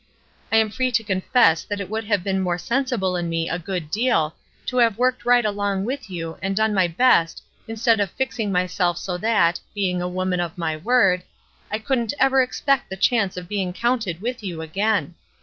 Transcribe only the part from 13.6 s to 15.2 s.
counted with you again.